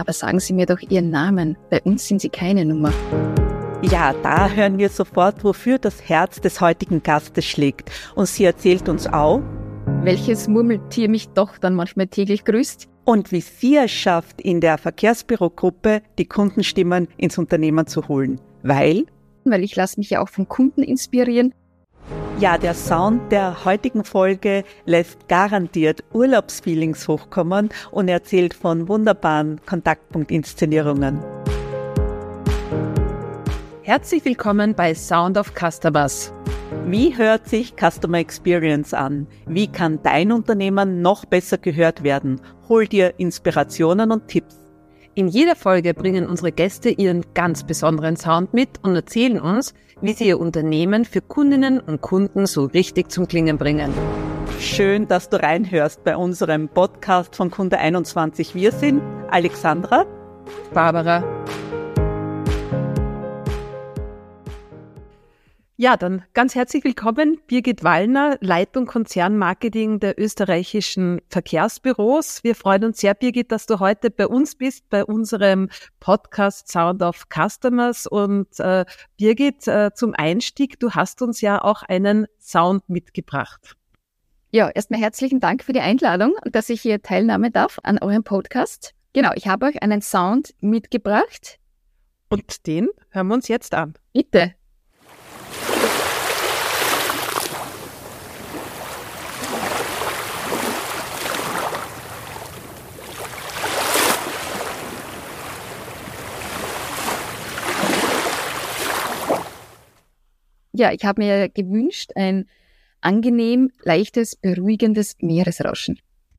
[0.00, 1.58] Aber sagen Sie mir doch Ihren Namen.
[1.68, 2.90] Bei uns sind Sie keine Nummer.
[3.82, 7.90] Ja, da hören wir sofort, wofür das Herz des heutigen Gastes schlägt.
[8.14, 9.42] Und sie erzählt uns auch,
[10.02, 12.88] welches Murmeltier mich doch dann manchmal täglich grüßt.
[13.04, 18.40] Und wie sie es schafft, in der Verkehrsbürogruppe die Kundenstimmen ins Unternehmen zu holen.
[18.62, 19.04] Weil?
[19.44, 21.52] Weil ich lasse mich ja auch vom Kunden inspirieren.
[22.40, 31.22] Ja, der Sound der heutigen Folge lässt garantiert Urlaubsfeelings hochkommen und erzählt von wunderbaren Kontaktpunktinszenierungen.
[33.82, 36.32] Herzlich willkommen bei Sound of Customers.
[36.86, 39.26] Wie hört sich Customer Experience an?
[39.46, 42.40] Wie kann dein Unternehmen noch besser gehört werden?
[42.70, 44.69] Hol dir Inspirationen und Tipps.
[45.16, 50.12] In jeder Folge bringen unsere Gäste ihren ganz besonderen Sound mit und erzählen uns, wie
[50.12, 53.92] sie ihr Unternehmen für Kundinnen und Kunden so richtig zum Klingen bringen.
[54.60, 58.54] Schön, dass du reinhörst bei unserem Podcast von Kunde 21.
[58.54, 60.06] Wir sind Alexandra,
[60.72, 61.39] Barbara
[65.80, 72.44] Ja, dann ganz herzlich willkommen, Birgit Wallner, Leitung Konzernmarketing der österreichischen Verkehrsbüros.
[72.44, 77.00] Wir freuen uns sehr, Birgit, dass du heute bei uns bist, bei unserem Podcast Sound
[77.00, 78.06] of Customers.
[78.06, 78.84] Und äh,
[79.16, 83.74] Birgit, äh, zum Einstieg, du hast uns ja auch einen Sound mitgebracht.
[84.50, 88.22] Ja, erstmal herzlichen Dank für die Einladung und dass ich hier teilnehmen darf an eurem
[88.22, 88.92] Podcast.
[89.14, 91.58] Genau, ich habe euch einen Sound mitgebracht.
[92.28, 93.94] Und den hören wir uns jetzt an.
[94.12, 94.59] Bitte.
[110.80, 112.46] Ja, ich habe mir gewünscht, ein
[113.02, 115.98] angenehm, leichtes, beruhigendes Meeresrauschen.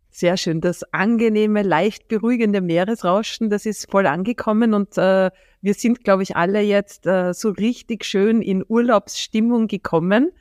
[0.10, 0.60] Sehr schön.
[0.60, 5.30] Das angenehme, leicht beruhigende Meeresrauschen, das ist voll angekommen und äh,
[5.62, 10.32] wir sind, glaube ich, alle jetzt äh, so richtig schön in Urlaubsstimmung gekommen.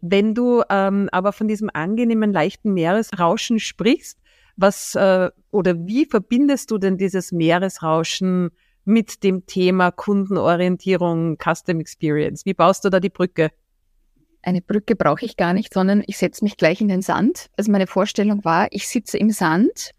[0.00, 4.18] Wenn du ähm, aber von diesem angenehmen, leichten Meeresrauschen sprichst,
[4.56, 8.50] was äh, oder wie verbindest du denn dieses Meeresrauschen
[8.88, 12.46] mit dem Thema Kundenorientierung, Custom Experience?
[12.46, 13.50] Wie baust du da die Brücke?
[14.40, 17.50] Eine Brücke brauche ich gar nicht, sondern ich setze mich gleich in den Sand.
[17.58, 19.90] Also meine Vorstellung war, ich sitze im Sand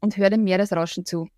[0.00, 1.28] und höre dem Meeresrauschen zu.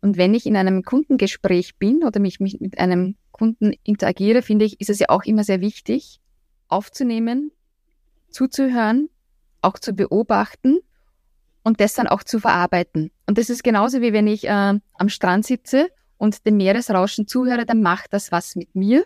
[0.00, 4.80] Und wenn ich in einem Kundengespräch bin oder mich, mit einem Kunden interagiere, finde ich,
[4.80, 6.20] ist es ja auch immer sehr wichtig,
[6.68, 7.50] aufzunehmen,
[8.30, 9.08] zuzuhören,
[9.62, 10.78] auch zu beobachten
[11.62, 13.10] und das dann auch zu verarbeiten.
[13.26, 17.66] Und das ist genauso wie wenn ich äh, am Strand sitze und dem Meeresrauschen zuhöre,
[17.66, 19.04] dann macht das was mit mir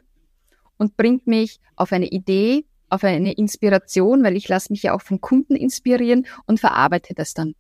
[0.77, 5.03] und bringt mich auf eine Idee, auf eine Inspiration, weil ich lasse mich ja auch
[5.03, 7.55] vom Kunden inspirieren und verarbeite das dann.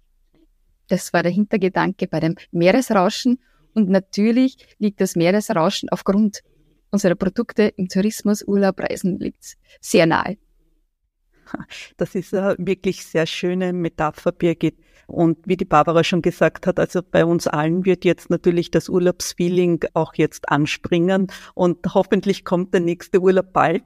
[0.88, 3.40] Das war der Hintergedanke bei dem Meeresrauschen.
[3.74, 6.42] Und natürlich liegt das Meeresrauschen aufgrund
[6.90, 10.38] unserer Produkte im Tourismus, Urlaub, Reisen liegt sehr nahe.
[11.96, 14.76] Das ist eine wirklich sehr schöne Metapher, Birgit.
[15.06, 18.88] Und wie die Barbara schon gesagt hat, also bei uns allen wird jetzt natürlich das
[18.88, 23.84] Urlaubsfeeling auch jetzt anspringen und hoffentlich kommt der nächste Urlaub bald.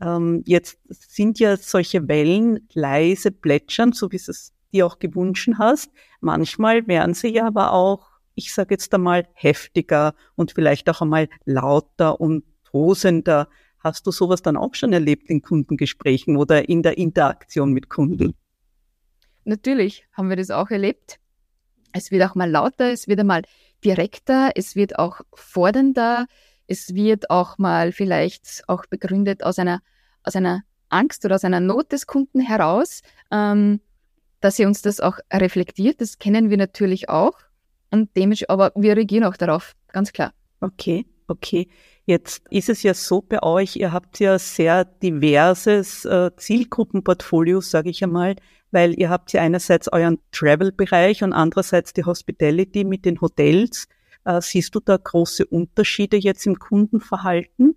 [0.00, 5.90] Ähm, jetzt sind ja solche Wellen leise plätschern, so wie es dir auch gewünscht hast.
[6.20, 11.28] Manchmal werden sie ja aber auch, ich sage jetzt einmal, heftiger und vielleicht auch einmal
[11.44, 13.48] lauter und tosender.
[13.86, 18.34] Hast du sowas dann auch schon erlebt in Kundengesprächen oder in der Interaktion mit Kunden?
[19.44, 21.20] Natürlich haben wir das auch erlebt.
[21.92, 23.42] Es wird auch mal lauter, es wird einmal
[23.84, 26.26] direkter, es wird auch fordernder,
[26.66, 29.82] es wird auch mal vielleicht auch begründet aus einer,
[30.24, 33.80] aus einer Angst oder aus einer Not des Kunden heraus, ähm,
[34.40, 36.00] dass er uns das auch reflektiert.
[36.00, 37.38] Das kennen wir natürlich auch.
[37.92, 40.32] Und dementsprechend, aber wir reagieren auch darauf, ganz klar.
[40.60, 41.68] Okay, okay.
[42.06, 47.90] Jetzt ist es ja so bei euch, ihr habt ja sehr diverses äh, Zielgruppenportfolio, sage
[47.90, 48.36] ich einmal,
[48.70, 53.88] weil ihr habt ja einerseits euren Travel-Bereich und andererseits die Hospitality mit den Hotels.
[54.24, 57.74] Äh, siehst du da große Unterschiede jetzt im Kundenverhalten?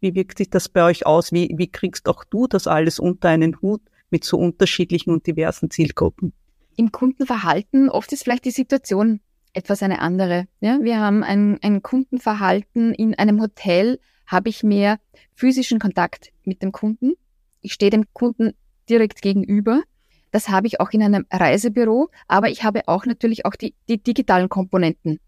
[0.00, 1.30] Wie wirkt sich das bei euch aus?
[1.30, 5.70] Wie, wie kriegst auch du das alles unter einen Hut mit so unterschiedlichen und diversen
[5.70, 6.32] Zielgruppen?
[6.76, 9.20] Im Kundenverhalten, oft ist vielleicht die Situation
[9.52, 10.46] etwas eine andere.
[10.60, 14.98] Ja, wir haben ein, ein Kundenverhalten in einem Hotel, habe ich mehr
[15.34, 17.14] physischen Kontakt mit dem Kunden.
[17.60, 18.52] Ich stehe dem Kunden
[18.88, 19.82] direkt gegenüber.
[20.30, 24.02] Das habe ich auch in einem Reisebüro, aber ich habe auch natürlich auch die, die
[24.02, 25.20] digitalen Komponenten,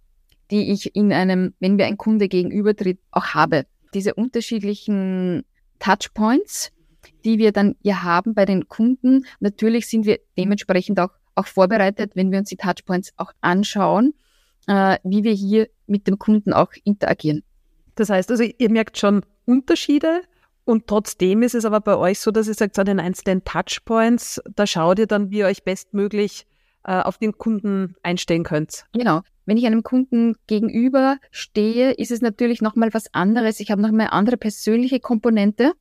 [0.50, 3.66] die ich in einem, wenn mir ein Kunde gegenübertritt, auch habe.
[3.94, 5.44] Diese unterschiedlichen
[5.78, 6.70] Touchpoints,
[7.24, 9.24] die wir dann ja haben bei den Kunden.
[9.40, 14.14] Natürlich sind wir dementsprechend auch auch vorbereitet, wenn wir uns die Touchpoints auch anschauen,
[14.66, 17.42] äh, wie wir hier mit dem Kunden auch interagieren.
[17.94, 20.22] Das heißt also, ihr merkt schon Unterschiede
[20.64, 24.40] und trotzdem ist es aber bei euch so, dass ihr sagt, an den einzelnen Touchpoints,
[24.54, 26.46] da schaut ihr dann, wie ihr euch bestmöglich
[26.84, 28.84] äh, auf den Kunden einstellen könnt.
[28.92, 29.22] Genau.
[29.46, 33.58] Wenn ich einem Kunden gegenüber stehe, ist es natürlich nochmal was anderes.
[33.58, 35.72] Ich habe nochmal eine andere persönliche Komponente,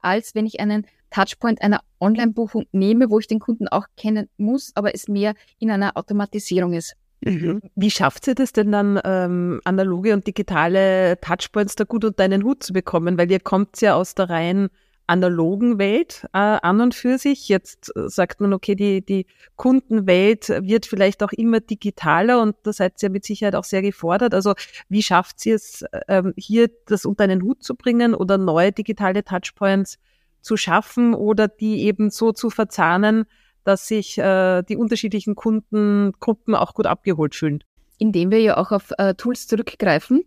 [0.00, 4.72] als wenn ich einen Touchpoint einer Online-Buchung nehme, wo ich den Kunden auch kennen muss,
[4.74, 6.94] aber es mehr in einer Automatisierung ist.
[7.24, 7.62] Mhm.
[7.76, 12.42] Wie schafft sie das denn dann, ähm, analoge und digitale Touchpoints da gut unter einen
[12.42, 13.16] Hut zu bekommen?
[13.16, 14.68] Weil ihr kommt ja aus der rein
[15.06, 17.48] analogen Welt äh, an und für sich.
[17.48, 19.26] Jetzt äh, sagt man, okay, die, die
[19.56, 24.34] Kundenwelt wird vielleicht auch immer digitaler und da seid ihr mit Sicherheit auch sehr gefordert.
[24.34, 24.54] Also
[24.88, 29.24] wie schafft ihr es, ähm, hier das unter einen Hut zu bringen oder neue digitale
[29.24, 29.98] Touchpoints
[30.42, 33.24] zu schaffen oder die eben so zu verzahnen,
[33.64, 37.62] dass sich äh, die unterschiedlichen Kundengruppen auch gut abgeholt fühlen.
[37.98, 40.24] Indem wir ja auch auf äh, Tools zurückgreifen.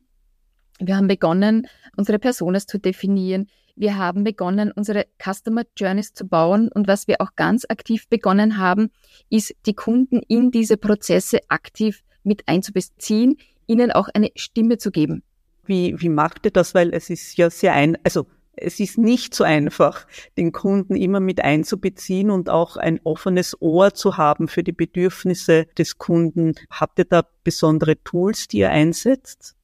[0.79, 3.47] Wir haben begonnen, unsere Personas zu definieren.
[3.75, 6.69] Wir haben begonnen, unsere Customer Journeys zu bauen.
[6.73, 8.91] Und was wir auch ganz aktiv begonnen haben,
[9.29, 15.23] ist, die Kunden in diese Prozesse aktiv mit einzubeziehen, ihnen auch eine Stimme zu geben.
[15.65, 16.73] Wie, wie macht ihr das?
[16.73, 18.27] Weil es ist ja sehr ein, also
[18.57, 20.07] es ist nicht so einfach,
[20.37, 25.67] den Kunden immer mit einzubeziehen und auch ein offenes Ohr zu haben für die Bedürfnisse
[25.77, 26.55] des Kunden.
[26.69, 29.55] Habt ihr da besondere Tools, die ihr einsetzt?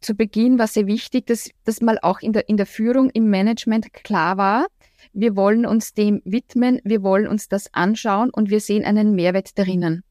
[0.00, 3.30] Zu Beginn war sehr wichtig, dass das mal auch in der, in der Führung, im
[3.30, 4.66] Management klar war.
[5.12, 9.58] Wir wollen uns dem widmen, wir wollen uns das anschauen und wir sehen einen Mehrwert
[9.58, 10.02] darin.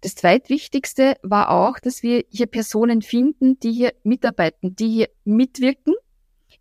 [0.00, 5.94] Das zweitwichtigste war auch, dass wir hier Personen finden, die hier mitarbeiten, die hier mitwirken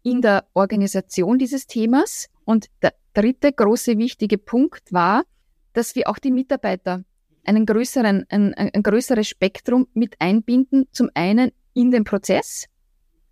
[0.03, 2.30] in der Organisation dieses Themas.
[2.45, 5.24] Und der dritte große wichtige Punkt war,
[5.74, 7.03] dass wir auch die Mitarbeiter
[7.44, 10.88] einen größeren, ein, ein größeres Spektrum mit einbinden.
[10.92, 12.65] Zum einen in den Prozess,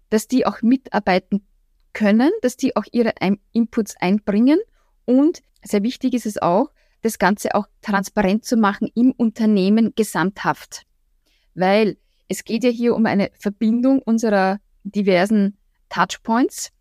[0.09, 1.45] dass die auch mitarbeiten
[1.93, 3.13] können, dass die auch ihre
[3.51, 4.59] Inputs einbringen.
[5.05, 10.83] Und sehr wichtig ist es auch, das Ganze auch transparent zu machen im Unternehmen gesamthaft.
[11.55, 15.57] Weil es geht ja hier um eine Verbindung unserer diversen
[15.89, 16.71] Touchpoints,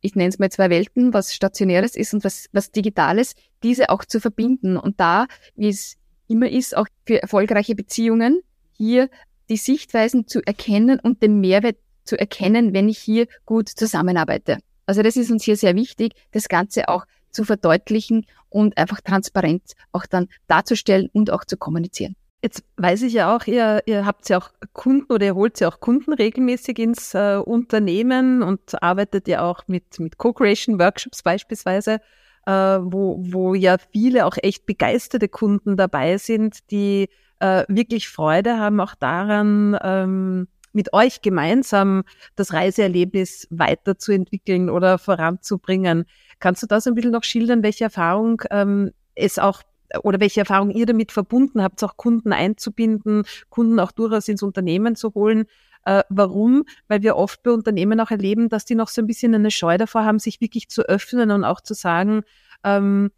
[0.00, 4.04] ich nenne es mal zwei Welten, was Stationäres ist und was, was Digitales, diese auch
[4.04, 4.76] zu verbinden.
[4.76, 5.26] Und da,
[5.56, 8.40] wie es immer ist, auch für erfolgreiche Beziehungen,
[8.72, 9.10] hier
[9.48, 14.58] die Sichtweisen zu erkennen und den Mehrwert zu erkennen, wenn ich hier gut zusammenarbeite.
[14.86, 19.74] Also das ist uns hier sehr wichtig, das Ganze auch zu verdeutlichen und einfach transparent
[19.92, 22.16] auch dann darzustellen und auch zu kommunizieren.
[22.42, 25.68] Jetzt weiß ich ja auch, ihr, ihr habt ja auch Kunden oder ihr holt ja
[25.68, 32.00] auch Kunden regelmäßig ins äh, Unternehmen und arbeitet ja auch mit, mit Co-Creation-Workshops beispielsweise,
[32.46, 37.10] äh, wo, wo ja viele auch echt begeisterte Kunden dabei sind, die
[37.40, 42.04] äh, wirklich Freude haben auch daran, ähm, mit euch gemeinsam
[42.36, 46.06] das Reiseerlebnis weiterzuentwickeln oder voranzubringen.
[46.38, 49.62] Kannst du das ein bisschen noch schildern, welche Erfahrung ähm, es auch
[50.02, 54.96] oder welche Erfahrung ihr damit verbunden habt, auch Kunden einzubinden, Kunden auch durchaus ins Unternehmen
[54.96, 55.46] zu holen.
[55.84, 56.64] Äh, warum?
[56.88, 59.78] Weil wir oft bei Unternehmen auch erleben, dass die noch so ein bisschen eine Scheu
[59.78, 62.22] davor haben, sich wirklich zu öffnen und auch zu sagen,
[62.64, 63.10] ähm,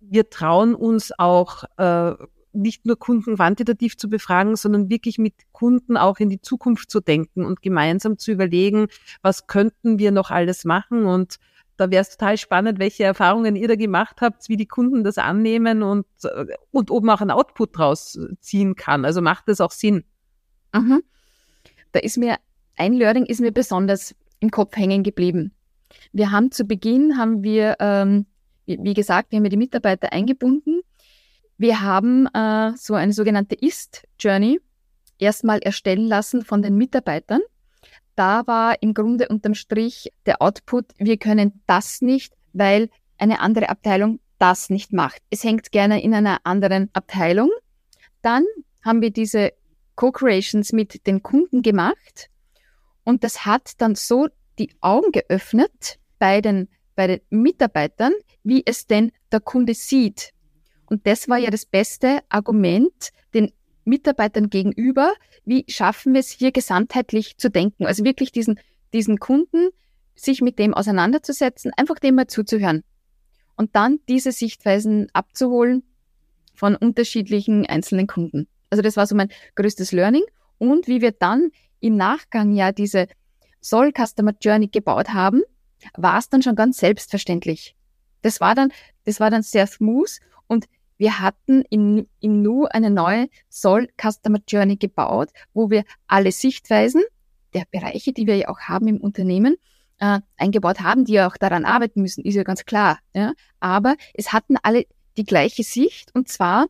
[0.00, 2.14] wir trauen uns auch äh,
[2.52, 7.00] nicht nur Kunden quantitativ zu befragen, sondern wirklich mit Kunden auch in die Zukunft zu
[7.00, 8.88] denken und gemeinsam zu überlegen,
[9.22, 11.38] was könnten wir noch alles machen und
[11.82, 15.18] da wäre es total spannend, welche Erfahrungen ihr da gemacht habt, wie die Kunden das
[15.18, 19.04] annehmen und, äh, und ob man auch ein Output draus ziehen kann.
[19.04, 20.04] Also macht das auch Sinn.
[20.72, 21.02] Mhm.
[21.90, 22.36] Da ist mir,
[22.76, 25.52] ein Learning ist mir besonders im Kopf hängen geblieben.
[26.12, 28.26] Wir haben zu Beginn, haben wir, ähm,
[28.64, 30.80] wie, wie, gesagt, wir haben die Mitarbeiter eingebunden.
[31.58, 34.60] Wir haben äh, so eine sogenannte Ist-Journey
[35.18, 37.40] erstmal erstellen lassen von den Mitarbeitern
[38.14, 43.68] da war im Grunde unterm Strich der Output, wir können das nicht, weil eine andere
[43.68, 45.22] Abteilung das nicht macht.
[45.30, 47.50] Es hängt gerne in einer anderen Abteilung.
[48.22, 48.44] Dann
[48.84, 49.52] haben wir diese
[49.94, 52.28] Co-Creations mit den Kunden gemacht
[53.04, 54.28] und das hat dann so
[54.58, 60.32] die Augen geöffnet bei den, bei den Mitarbeitern, wie es denn der Kunde sieht.
[60.86, 63.52] Und das war ja das beste Argument, den
[63.84, 65.12] Mitarbeitern gegenüber,
[65.44, 67.86] wie schaffen wir es hier gesamtheitlich zu denken?
[67.86, 68.58] Also wirklich diesen,
[68.92, 69.70] diesen Kunden,
[70.14, 72.84] sich mit dem auseinanderzusetzen, einfach dem mal zuzuhören
[73.56, 75.82] und dann diese Sichtweisen abzuholen
[76.54, 78.46] von unterschiedlichen einzelnen Kunden.
[78.70, 80.24] Also das war so mein größtes Learning
[80.58, 83.08] und wie wir dann im Nachgang ja diese
[83.62, 85.42] Soul Customer Journey gebaut haben,
[85.96, 87.74] war es dann schon ganz selbstverständlich.
[88.22, 88.72] Das war dann,
[89.04, 90.66] das war dann sehr smooth und
[91.02, 97.02] Wir hatten in, in Nu eine neue Soul Customer Journey gebaut, wo wir alle Sichtweisen
[97.54, 99.56] der Bereiche, die wir ja auch haben im Unternehmen,
[99.98, 103.00] äh, eingebaut haben, die ja auch daran arbeiten müssen, ist ja ganz klar.
[103.14, 103.32] Ja?
[103.58, 106.66] Aber es hatten alle die gleiche Sicht und zwar,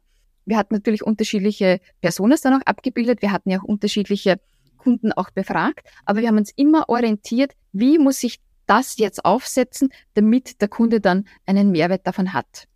[0.47, 4.41] wir hatten natürlich unterschiedliche Personen dann auch abgebildet, wir hatten ja auch unterschiedliche
[4.79, 9.91] Kunden auch befragt, aber wir haben uns immer orientiert, wie muss ich das jetzt aufsetzen,
[10.15, 12.67] damit der Kunde dann einen Mehrwert davon hat.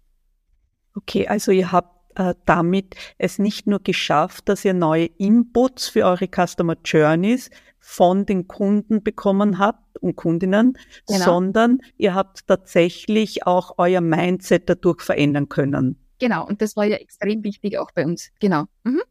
[0.96, 6.04] Okay, also ihr habt äh, damit es nicht nur geschafft, dass ihr neue Inputs für
[6.06, 10.76] eure Customer Journeys von den Kunden bekommen habt und Kundinnen,
[11.06, 11.24] genau.
[11.24, 15.96] sondern ihr habt tatsächlich auch euer Mindset dadurch verändern können.
[16.18, 18.30] Genau, und das war ja extrem wichtig auch bei uns.
[18.40, 18.64] Genau.
[18.84, 19.02] Mhm.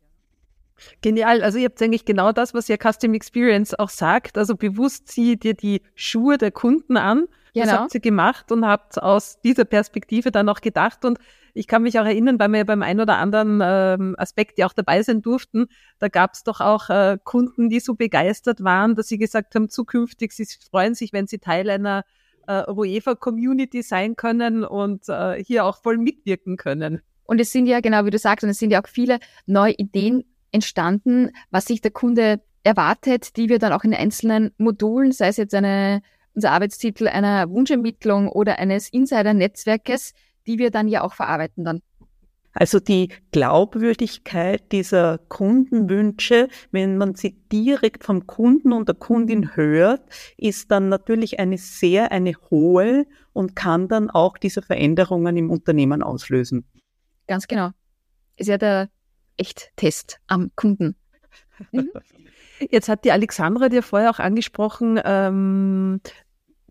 [1.02, 1.42] Genial.
[1.42, 4.38] Also ihr habt eigentlich genau das, was ja Custom Experience auch sagt.
[4.38, 7.26] Also bewusst zieht ihr die Schuhe der Kunden an.
[7.54, 7.66] Genau.
[7.66, 11.06] Das habt ihr gemacht und habt aus dieser Perspektive dann auch gedacht.
[11.06, 11.20] Und
[11.54, 14.68] ich kann mich auch erinnern, weil wir ja beim einen oder anderen ähm, Aspekt ja
[14.68, 15.68] auch dabei sein durften,
[16.00, 19.70] da gab es doch auch äh, Kunden, die so begeistert waren, dass sie gesagt haben,
[19.70, 22.04] zukünftig, sie freuen sich, wenn sie Teil einer
[22.48, 27.02] äh, UEFA-Community sein können und äh, hier auch voll mitwirken können.
[27.24, 29.74] Und es sind ja, genau wie du sagst, und es sind ja auch viele neue
[29.74, 30.26] Ideen
[30.56, 35.38] entstanden, was sich der Kunde erwartet, die wir dann auch in einzelnen Modulen, sei es
[35.38, 36.02] jetzt eine,
[36.34, 40.14] unser Arbeitstitel einer Wunschermittlung oder eines Insider-Netzwerkes,
[40.48, 41.82] die wir dann ja auch verarbeiten dann.
[42.58, 50.02] Also die Glaubwürdigkeit dieser Kundenwünsche, wenn man sie direkt vom Kunden und der Kundin hört,
[50.38, 56.02] ist dann natürlich eine sehr, eine hohe und kann dann auch diese Veränderungen im Unternehmen
[56.02, 56.66] auslösen.
[57.28, 57.72] Ganz genau.
[58.38, 58.90] Ist ja der
[59.38, 60.96] Echt-Test am Kunden.
[61.72, 61.90] Mhm.
[62.70, 66.02] Jetzt hat die Alexandra dir vorher auch angesprochen, ähm,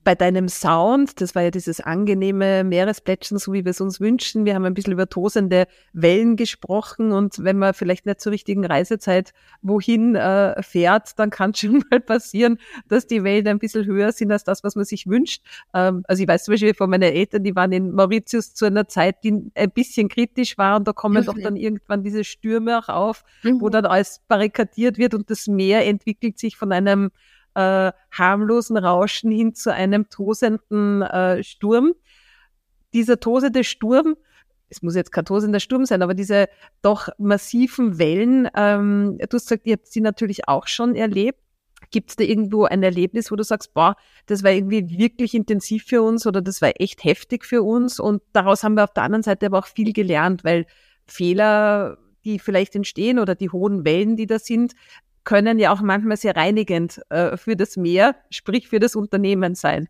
[0.05, 4.45] bei deinem Sound, das war ja dieses angenehme Meeresplätschern, so wie wir es uns wünschen.
[4.45, 8.65] Wir haben ein bisschen über tosende Wellen gesprochen und wenn man vielleicht nicht zur richtigen
[8.67, 9.33] Reisezeit
[9.63, 12.59] wohin äh, fährt, dann kann es schon mal passieren,
[12.89, 15.43] dass die Wellen ein bisschen höher sind als das, was man sich wünscht.
[15.73, 18.87] Ähm, also ich weiß zum Beispiel von meinen Eltern, die waren in Mauritius zu einer
[18.87, 21.27] Zeit, die ein bisschen kritisch war und da kommen mhm.
[21.27, 23.61] doch dann irgendwann diese Stürme auch auf, mhm.
[23.61, 27.11] wo dann alles barrikadiert wird und das Meer entwickelt sich von einem
[27.55, 31.95] äh, harmlosen Rauschen hin zu einem tosenden äh, Sturm.
[32.93, 34.17] Dieser tosende Sturm,
[34.69, 36.49] es muss jetzt kein tosender Sturm sein, aber diese
[36.83, 41.39] doch massiven Wellen, ähm, du hast gesagt, ihr habt sie natürlich auch schon erlebt.
[41.91, 43.97] Gibt es da irgendwo ein Erlebnis, wo du sagst, boah,
[44.27, 48.23] das war irgendwie wirklich intensiv für uns oder das war echt heftig für uns und
[48.33, 50.67] daraus haben wir auf der anderen Seite aber auch viel gelernt, weil
[51.07, 54.75] Fehler, die vielleicht entstehen oder die hohen Wellen, die da sind,
[55.25, 59.89] können ja auch manchmal sehr reinigend äh, für das Meer, sprich für das Unternehmen sein.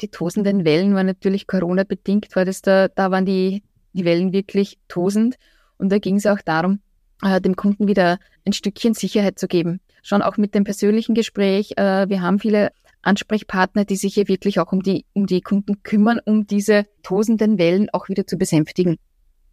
[0.00, 4.78] Die tosenden Wellen waren natürlich Corona-bedingt, weil das da, da waren die, die Wellen wirklich
[4.88, 5.36] tosend.
[5.78, 6.80] Und da ging es auch darum,
[7.22, 9.80] äh, dem Kunden wieder ein Stückchen Sicherheit zu geben.
[10.02, 11.72] Schon auch mit dem persönlichen Gespräch.
[11.76, 15.82] Äh, wir haben viele Ansprechpartner, die sich hier wirklich auch um die, um die Kunden
[15.82, 18.98] kümmern, um diese tosenden Wellen auch wieder zu besänftigen.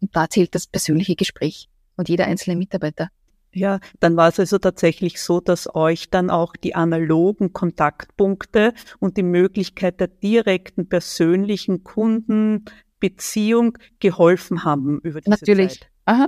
[0.00, 3.08] Und da zählt das persönliche Gespräch und jeder einzelne Mitarbeiter.
[3.54, 9.16] Ja, dann war es also tatsächlich so, dass euch dann auch die analogen Kontaktpunkte und
[9.16, 15.80] die Möglichkeit der direkten persönlichen Kundenbeziehung geholfen haben über diese Natürlich.
[15.80, 15.90] Zeit.
[16.06, 16.26] Aha.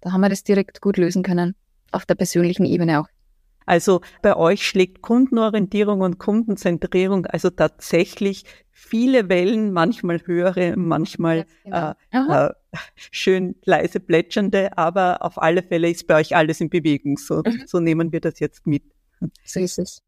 [0.00, 1.54] Da haben wir das direkt gut lösen können.
[1.92, 3.08] Auf der persönlichen Ebene auch.
[3.66, 11.94] Also bei euch schlägt Kundenorientierung und Kundenzentrierung also tatsächlich viele Wellen, manchmal höhere, manchmal genau.
[12.10, 12.50] äh, äh,
[13.10, 17.16] schön leise plätschernde, aber auf alle Fälle ist bei euch alles in Bewegung.
[17.18, 17.64] So, mhm.
[17.66, 18.84] so nehmen wir das jetzt mit.
[19.44, 20.02] So ist es.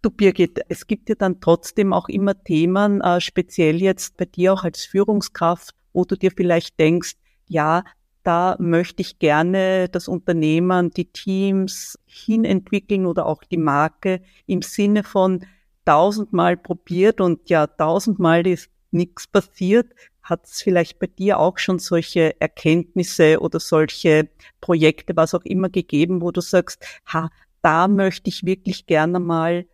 [0.00, 4.52] Du Birgit, es gibt ja dann trotzdem auch immer Themen, äh, speziell jetzt bei dir
[4.52, 7.14] auch als Führungskraft, wo du dir vielleicht denkst,
[7.48, 7.84] ja,
[8.24, 15.04] da möchte ich gerne das Unternehmen, die Teams hinentwickeln oder auch die Marke im Sinne
[15.04, 15.44] von
[15.84, 19.92] tausendmal probiert und ja, tausendmal ist nichts passiert.
[20.22, 24.30] Hat es vielleicht bei dir auch schon solche Erkenntnisse oder solche
[24.62, 29.66] Projekte, was auch immer gegeben, wo du sagst, ha, da möchte ich wirklich gerne mal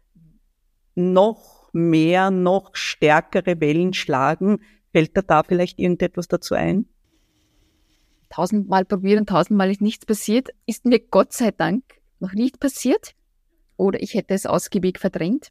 [0.97, 4.61] noch mehr, noch stärkere Wellen schlagen.
[4.92, 6.87] Fällt da da vielleicht irgendetwas dazu ein?
[8.30, 11.84] Tausendmal probiert und tausendmal ist nichts passiert, ist mir Gott sei Dank
[12.20, 13.12] noch nicht passiert.
[13.76, 15.49] Oder ich hätte es ausgiebig verdrängt.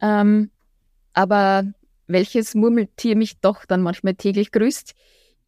[0.00, 0.50] Ähm,
[1.12, 1.64] aber
[2.06, 4.94] welches Murmeltier mich doch dann manchmal täglich grüßt,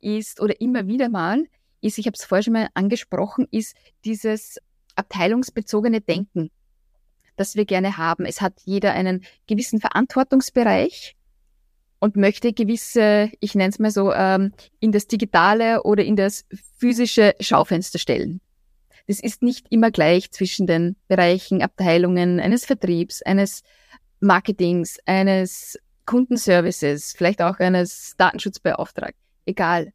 [0.01, 1.45] ist oder immer wieder mal,
[1.81, 4.59] ist, ich habe es vorher schon mal angesprochen, ist dieses
[4.97, 6.51] abteilungsbezogene Denken,
[7.37, 8.25] das wir gerne haben.
[8.25, 11.17] Es hat jeder einen gewissen Verantwortungsbereich
[12.05, 16.45] und möchte gewisse, ich nenne es mal so, ähm, in das Digitale oder in das
[16.77, 18.43] physische Schaufenster stellen.
[19.07, 23.63] Das ist nicht immer gleich zwischen den Bereichen, Abteilungen eines Vertriebs, eines
[24.21, 29.23] Marketings, eines Kundenservices, vielleicht auch eines Datenschutzbeauftragten.
[29.47, 29.95] Egal.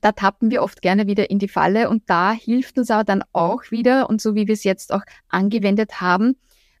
[0.00, 3.24] Da tappen wir oft gerne wieder in die Falle und da hilft uns aber dann
[3.32, 6.36] auch wieder, und so wie wir es jetzt auch angewendet haben,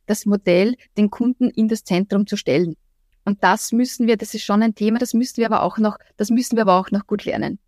[0.06, 2.76] das Modell, den Kunden in das Zentrum zu stellen.
[3.28, 5.98] Und das müssen wir, das ist schon ein Thema, das müssen wir aber auch noch,
[6.16, 7.58] das müssen wir aber auch noch gut lernen.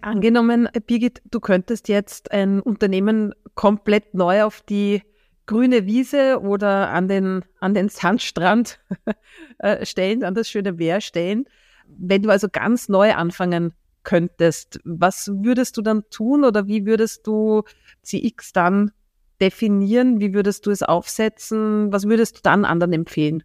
[0.00, 5.02] Angenommen, Birgit, du könntest jetzt ein Unternehmen komplett neu auf die
[5.46, 8.78] grüne Wiese oder an den, an den Sandstrand
[9.58, 11.46] äh, stellen, an das schöne Meer stellen.
[11.88, 13.72] Wenn du also ganz neu anfangen
[14.04, 17.64] könntest, was würdest du dann tun oder wie würdest du
[18.02, 18.92] CX dann
[19.40, 20.20] definieren?
[20.20, 21.92] Wie würdest du es aufsetzen?
[21.92, 23.42] Was würdest du dann anderen empfehlen?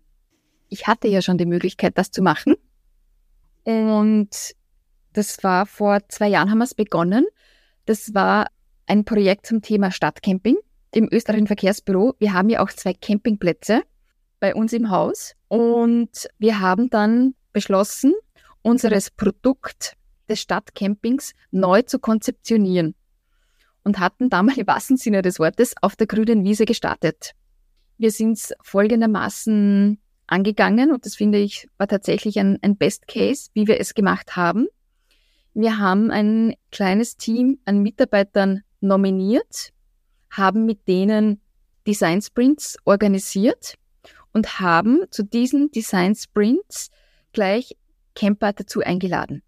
[0.71, 2.55] Ich hatte ja schon die Möglichkeit, das zu machen.
[3.63, 4.29] Und
[5.11, 7.25] das war vor zwei Jahren haben wir es begonnen.
[7.85, 8.47] Das war
[8.87, 10.55] ein Projekt zum Thema Stadtcamping
[10.93, 12.15] im österreichischen Verkehrsbüro.
[12.19, 13.81] Wir haben ja auch zwei Campingplätze
[14.39, 18.13] bei uns im Haus und wir haben dann beschlossen,
[18.61, 19.97] unseres Produkt
[20.29, 22.95] des Stadtcampings neu zu konzeptionieren
[23.83, 27.33] und hatten damals im wahrsten Sinne des Wortes auf der grünen Wiese gestartet.
[27.97, 29.99] Wir sind folgendermaßen
[30.31, 34.35] angegangen und das finde ich war tatsächlich ein, ein Best Case, wie wir es gemacht
[34.35, 34.67] haben.
[35.53, 39.71] Wir haben ein kleines Team an Mitarbeitern nominiert,
[40.29, 41.41] haben mit denen
[41.85, 43.75] Design Sprints organisiert
[44.31, 46.89] und haben zu diesen Design Sprints
[47.33, 47.75] gleich
[48.15, 49.43] Camper dazu eingeladen.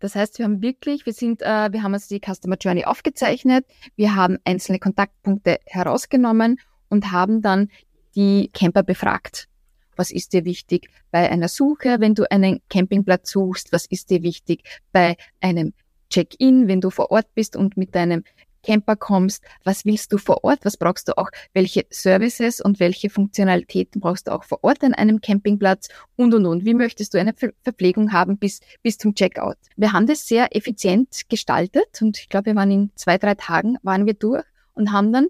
[0.00, 3.64] Das heißt, wir haben wirklich, wir sind, äh, wir haben uns die Customer Journey aufgezeichnet,
[3.96, 7.70] wir haben einzelne Kontaktpunkte herausgenommen und haben dann
[8.14, 9.48] die Camper befragt.
[9.98, 13.72] Was ist dir wichtig bei einer Suche, wenn du einen Campingplatz suchst?
[13.72, 14.62] Was ist dir wichtig
[14.92, 15.74] bei einem
[16.08, 18.22] Check-in, wenn du vor Ort bist und mit deinem
[18.62, 23.10] Camper kommst, was willst du vor Ort, was brauchst du auch, welche Services und welche
[23.10, 26.64] Funktionalitäten brauchst du auch vor Ort an einem Campingplatz und und und.
[26.64, 29.56] Wie möchtest du eine Verpflegung haben bis, bis zum Checkout?
[29.76, 33.76] Wir haben das sehr effizient gestaltet und ich glaube, wir waren in zwei, drei Tagen
[33.82, 35.28] waren wir durch und haben dann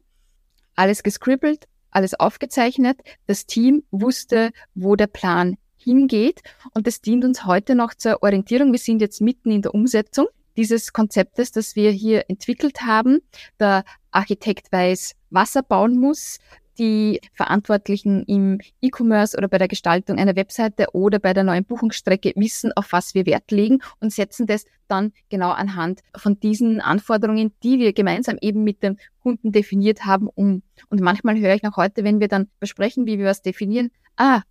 [0.75, 3.01] alles gescribbelt, alles aufgezeichnet.
[3.27, 6.43] Das Team wusste, wo der Plan hingeht
[6.75, 8.73] und das dient uns heute noch zur Orientierung.
[8.73, 13.21] Wir sind jetzt mitten in der Umsetzung dieses Konzeptes, das wir hier entwickelt haben.
[13.61, 16.39] Der Architekt weiß, was er bauen muss.
[16.79, 22.33] Die Verantwortlichen im E-Commerce oder bei der Gestaltung einer Webseite oder bei der neuen Buchungsstrecke
[22.37, 27.53] wissen, auf was wir Wert legen und setzen das dann genau anhand von diesen Anforderungen,
[27.63, 30.63] die wir gemeinsam eben mit dem Kunden definiert haben, um.
[30.89, 34.43] Und manchmal höre ich noch heute, wenn wir dann besprechen, wie wir was definieren, ah,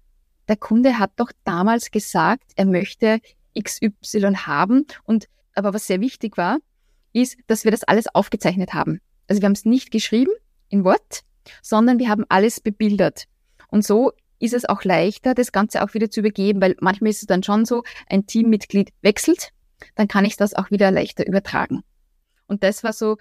[0.48, 3.20] der Kunde hat doch damals gesagt, er möchte
[3.58, 6.60] XY haben und aber was sehr wichtig war,
[7.13, 9.02] ist, dass wir das alles aufgezeichnet haben.
[9.28, 10.32] Also wir haben es nicht geschrieben
[10.70, 11.22] in Wort,
[11.62, 13.25] sondern wir haben alles bebildert.
[13.69, 17.21] Und so ist es auch leichter, das Ganze auch wieder zu übergeben, weil manchmal ist
[17.21, 19.51] es dann schon so, ein Teammitglied wechselt,
[19.95, 21.83] dann kann ich das auch wieder leichter übertragen.
[22.47, 23.17] Und das war so,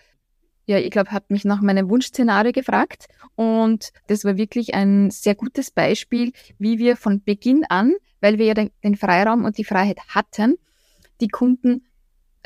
[0.66, 5.34] ja, ich glaube, hat mich nach meinem Wunschszenario gefragt und das war wirklich ein sehr
[5.34, 9.64] gutes Beispiel, wie wir von Beginn an, weil wir ja den, den Freiraum und die
[9.64, 10.56] Freiheit hatten,
[11.20, 11.86] die Kunden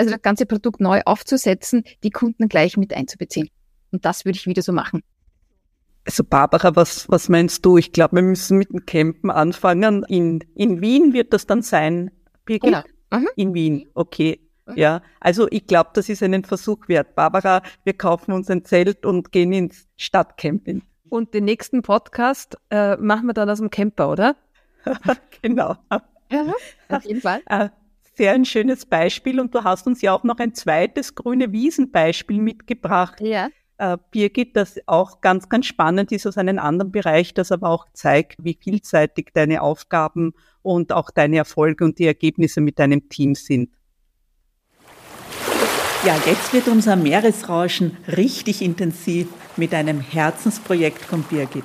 [0.00, 3.50] also das ganze Produkt neu aufzusetzen, die Kunden gleich mit einzubeziehen.
[3.92, 5.02] Und das würde ich wieder so machen.
[6.04, 7.76] Also Barbara, was, was meinst du?
[7.76, 10.04] Ich glaube, wir müssen mit dem Campen anfangen.
[10.08, 12.10] In, in Wien wird das dann sein,
[12.44, 12.62] Birgit?
[12.62, 12.82] Genau.
[13.12, 13.28] Mhm.
[13.36, 14.40] In Wien, okay.
[14.66, 14.76] Mhm.
[14.76, 17.14] Ja, also ich glaube, das ist einen Versuch wert.
[17.14, 20.82] Barbara, wir kaufen uns ein Zelt und gehen ins Stadtcamping.
[21.08, 24.36] Und den nächsten Podcast äh, machen wir dann aus dem Camper, oder?
[25.42, 25.76] genau.
[26.30, 26.54] Ja,
[26.88, 27.42] auf jeden Fall.
[27.46, 27.68] Äh,
[28.14, 32.38] sehr ein schönes Beispiel und du hast uns ja auch noch ein zweites grüne Wiesenbeispiel
[32.40, 33.20] mitgebracht.
[33.20, 33.48] Ja.
[33.80, 37.86] Äh, Birgit, das auch ganz, ganz spannend ist aus einem anderen Bereich, das aber auch
[37.94, 43.34] zeigt, wie vielseitig deine Aufgaben und auch deine Erfolge und die Ergebnisse mit deinem Team
[43.34, 43.70] sind.
[46.04, 51.64] Ja, jetzt wird unser Meeresrauschen richtig intensiv mit einem Herzensprojekt von Birgit.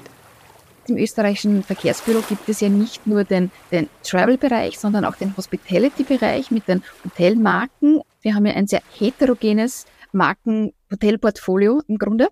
[0.88, 6.50] Im österreichischen Verkehrsbüro gibt es ja nicht nur den, den Travel-Bereich, sondern auch den Hospitality-Bereich
[6.50, 8.00] mit den Hotelmarken.
[8.22, 9.86] Wir haben ja ein sehr heterogenes
[10.96, 12.30] Marken-Hotelportfolio im Grunde.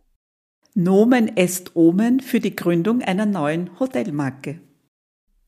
[0.75, 4.59] Nomen est Omen für die Gründung einer neuen Hotelmarke.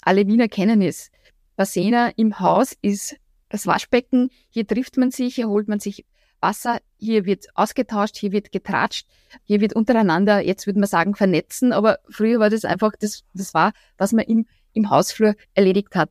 [0.01, 1.11] Alle Wiener kennen es.
[1.55, 3.15] Basena im Haus ist
[3.49, 4.29] das Waschbecken.
[4.49, 6.05] Hier trifft man sich, hier holt man sich
[6.41, 9.07] Wasser, hier wird ausgetauscht, hier wird getratscht,
[9.45, 13.53] hier wird untereinander, jetzt würde man sagen, vernetzen, aber früher war das einfach, das, das
[13.53, 16.09] war, was man im, im Hausflur erledigt hat.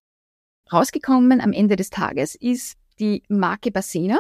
[0.73, 4.19] Rausgekommen am Ende des Tages ist die Marke Basena.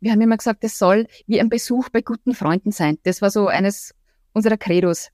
[0.00, 2.98] Wir haben immer gesagt, das soll wie ein Besuch bei guten Freunden sein.
[3.02, 3.94] Das war so eines
[4.32, 5.10] unserer Credos.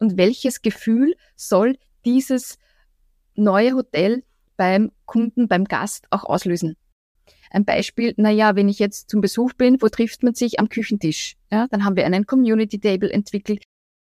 [0.00, 2.58] Und welches Gefühl soll dieses
[3.34, 4.24] neue Hotel
[4.56, 6.76] beim Kunden, beim Gast auch auslösen?
[7.50, 10.58] Ein Beispiel, naja, wenn ich jetzt zum Besuch bin, wo trifft man sich?
[10.58, 11.36] Am Küchentisch.
[11.50, 13.62] Ja, dann haben wir einen Community Table entwickelt.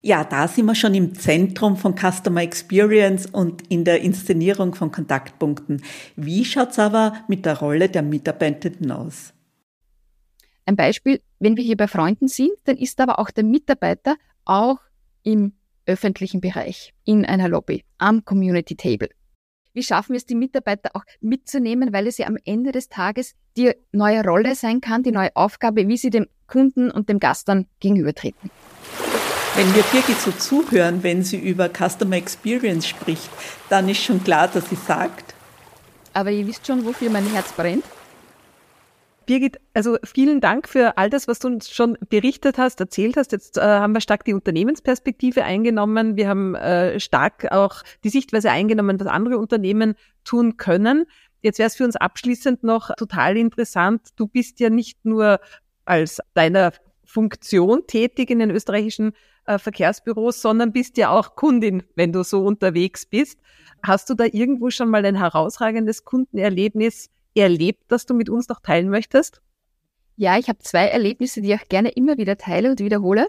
[0.04, 4.92] Ja, da sind wir schon im Zentrum von Customer Experience und in der Inszenierung von
[4.92, 5.84] Kontaktpunkten.
[6.16, 9.34] Wie schaut's aber mit der Rolle der Mitarbeitenden aus?
[10.72, 14.78] Ein Beispiel, wenn wir hier bei Freunden sind, dann ist aber auch der Mitarbeiter auch
[15.22, 15.52] im
[15.86, 19.10] öffentlichen Bereich, in einer Lobby, am Community Table.
[19.74, 23.34] Wie schaffen wir es, die Mitarbeiter auch mitzunehmen, weil es ja am Ende des Tages
[23.58, 27.50] die neue Rolle sein kann, die neue Aufgabe, wie sie dem Kunden und dem Gast
[27.50, 28.50] dann gegenübertreten.
[29.58, 33.30] Wenn wir Birgit so zuhören, wenn sie über Customer Experience spricht,
[33.68, 35.36] dann ist schon klar, dass sie sagt.
[36.14, 37.84] Aber ihr wisst schon, wofür mein Herz brennt.
[39.32, 43.32] Birgit, also vielen Dank für all das, was du uns schon berichtet hast, erzählt hast.
[43.32, 46.18] Jetzt äh, haben wir stark die Unternehmensperspektive eingenommen.
[46.18, 51.06] Wir haben äh, stark auch die Sichtweise eingenommen, was andere Unternehmen tun können.
[51.42, 54.10] Jetzt wäre es für uns abschließend noch total interessant.
[54.18, 55.40] Du bist ja nicht nur
[55.86, 56.74] als deiner
[57.06, 59.14] Funktion tätig in den österreichischen
[59.46, 63.40] äh, Verkehrsbüros, sondern bist ja auch Kundin, wenn du so unterwegs bist.
[63.82, 68.60] Hast du da irgendwo schon mal ein herausragendes Kundenerlebnis erlebt, das du mit uns noch
[68.60, 69.42] teilen möchtest?
[70.18, 73.28] Ja, ich habe zwei Erlebnisse, die ich auch gerne immer wieder teile und wiederhole.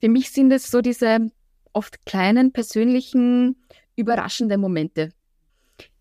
[0.00, 1.30] Für mich sind es so diese
[1.72, 3.56] oft kleinen, persönlichen,
[3.96, 5.10] überraschenden Momente,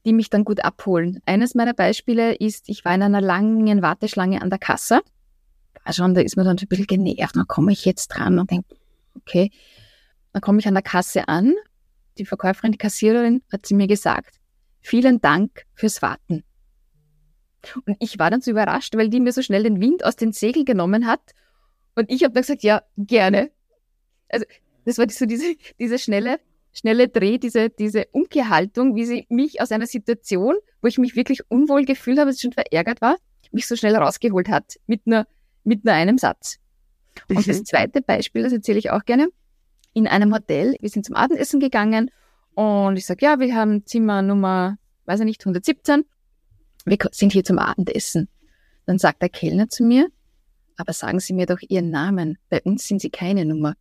[0.06, 1.22] die mich dann gut abholen.
[1.26, 5.02] Eines meiner Beispiele ist, ich war in einer langen Warteschlange an der Kasse.
[5.84, 8.52] War schon, da ist man dann ein bisschen genervt, dann komme ich jetzt dran und
[8.52, 8.76] denke,
[9.16, 9.52] okay.
[10.32, 11.54] Dann komme ich an der Kasse an.
[12.18, 14.40] Die Verkäuferin, die Kassiererin hat sie mir gesagt,
[14.82, 16.44] vielen Dank fürs Warten.
[17.86, 20.32] Und ich war dann so überrascht, weil die mir so schnell den Wind aus den
[20.32, 21.22] Segeln genommen hat.
[21.96, 23.52] Und ich habe dann gesagt, ja, gerne.
[24.30, 24.46] Also
[24.86, 26.40] das war so diese, diese schnelle,
[26.74, 31.50] schnelle Dreh, diese, diese Umkehrhaltung, wie sie mich aus einer Situation, wo ich mich wirklich
[31.50, 33.18] unwohl gefühlt habe, schon verärgert war,
[33.52, 35.26] mich so schnell rausgeholt hat mit nur,
[35.64, 36.58] mit nur einem Satz.
[37.30, 39.30] Und das zweite Beispiel, das erzähle ich auch gerne,
[39.94, 42.12] in einem Hotel, wir sind zum Abendessen gegangen
[42.54, 46.04] und ich sage, ja, wir haben Zimmer Nummer, weiß ich nicht, 117
[46.86, 48.30] wir sind hier zum Abendessen.
[48.86, 50.08] Dann sagt der Kellner zu mir,
[50.78, 52.38] aber sagen Sie mir doch Ihren Namen.
[52.50, 53.76] Bei uns sind Sie keine Nummer.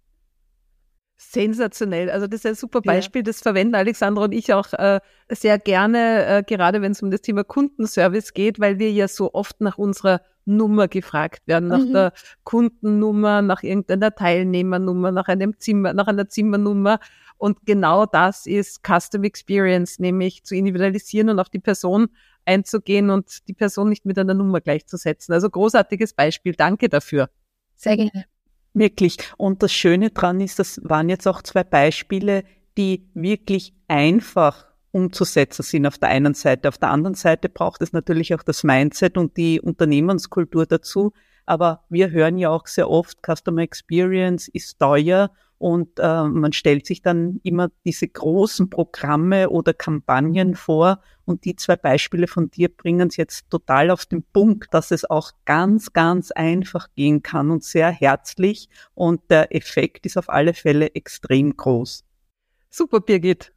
[1.17, 2.11] Sensationell.
[2.11, 3.21] Also das ist ein super Beispiel.
[3.21, 3.25] Ja.
[3.25, 7.21] Das verwenden Alexandra und ich auch äh, sehr gerne, äh, gerade wenn es um das
[7.21, 11.93] Thema Kundenservice geht, weil wir ja so oft nach unserer Nummer gefragt werden, nach mhm.
[11.93, 12.13] der
[12.43, 16.99] Kundennummer, nach irgendeiner Teilnehmernummer, nach einem Zimmer, nach einer Zimmernummer.
[17.39, 22.09] Und genau das ist Custom Experience, nämlich zu individualisieren und auf die Person
[22.47, 25.33] einzugehen und die Person nicht mit einer Nummer gleichzusetzen.
[25.33, 26.55] Also großartiges Beispiel.
[26.55, 27.31] Danke dafür.
[27.77, 28.25] Sehr gerne.
[28.73, 29.19] Wirklich.
[29.37, 32.45] Und das Schöne dran ist, das waren jetzt auch zwei Beispiele,
[32.77, 36.69] die wirklich einfach umzusetzen sind auf der einen Seite.
[36.69, 41.13] Auf der anderen Seite braucht es natürlich auch das Mindset und die Unternehmenskultur dazu.
[41.47, 46.87] Aber wir hören ja auch sehr oft, Customer Experience ist teuer und äh, man stellt
[46.87, 51.01] sich dann immer diese großen Programme oder Kampagnen vor.
[51.25, 55.09] Und die zwei Beispiele von dir bringen es jetzt total auf den Punkt, dass es
[55.09, 58.69] auch ganz, ganz einfach gehen kann und sehr herzlich.
[58.95, 62.05] Und der Effekt ist auf alle Fälle extrem groß.
[62.69, 63.53] Super, Birgit.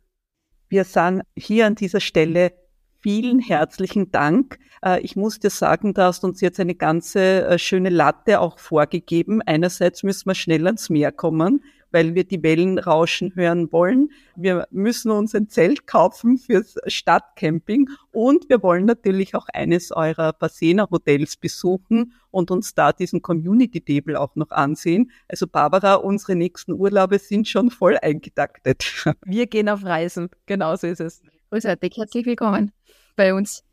[0.70, 2.54] Wir sagen hier an dieser Stelle
[3.02, 4.60] vielen herzlichen Dank.
[4.84, 8.60] Äh, ich muss dir sagen, da hast uns jetzt eine ganze äh, schöne Latte auch
[8.60, 9.42] vorgegeben.
[9.42, 14.10] Einerseits müssen wir schnell ans Meer kommen weil wir die Wellen rauschen hören wollen.
[14.36, 20.34] Wir müssen uns ein Zelt kaufen fürs Stadtcamping und wir wollen natürlich auch eines eurer
[20.34, 25.12] Basena Hotels besuchen und uns da diesen Community Table auch noch ansehen.
[25.28, 29.06] Also Barbara, unsere nächsten Urlaube sind schon voll eingetaktet.
[29.26, 31.22] Wir gehen auf Reisen, genauso ist es.
[31.50, 32.72] Großartig, herzlich willkommen
[33.16, 33.67] bei uns.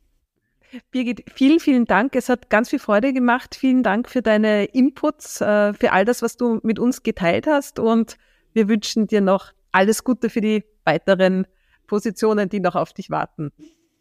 [0.90, 2.16] Birgit, vielen, vielen Dank.
[2.16, 3.54] Es hat ganz viel Freude gemacht.
[3.54, 7.78] Vielen Dank für deine Inputs, äh, für all das, was du mit uns geteilt hast.
[7.78, 8.16] Und
[8.52, 11.46] wir wünschen dir noch alles Gute für die weiteren
[11.86, 13.52] Positionen, die noch auf dich warten.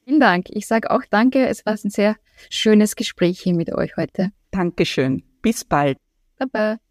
[0.05, 0.47] Vielen Dank.
[0.49, 1.47] Ich sage auch danke.
[1.47, 2.15] Es war ein sehr
[2.49, 4.31] schönes Gespräch hier mit euch heute.
[4.51, 5.23] Dankeschön.
[5.41, 5.97] Bis bald.
[6.37, 6.82] Baba.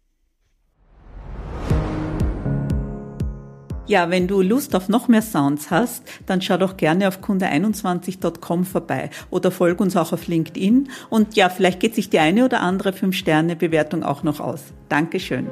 [3.85, 8.63] Ja, wenn du Lust auf noch mehr Sounds hast, dann schau doch gerne auf kunde21.com
[8.63, 12.61] vorbei oder folg uns auch auf LinkedIn und ja, vielleicht geht sich die eine oder
[12.61, 14.61] andere 5-Sterne-Bewertung auch noch aus.
[14.87, 15.47] Dankeschön.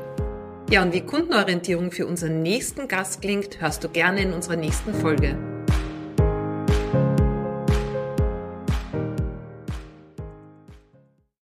[0.70, 4.94] Ja, und wie Kundenorientierung für unseren nächsten Gast klingt, hörst du gerne in unserer nächsten
[4.94, 5.38] Folge.